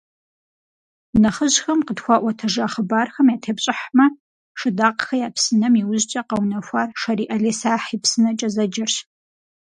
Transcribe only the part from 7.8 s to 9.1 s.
и псынэкӏэ» зэджэрщ.